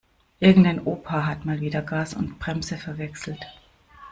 Irgendein 0.39 0.83
Opa 0.87 1.27
hat 1.27 1.45
mal 1.45 1.61
wieder 1.61 1.83
Gas 1.83 2.15
und 2.15 2.39
Bremse 2.39 2.75
verwechselt. 2.75 3.45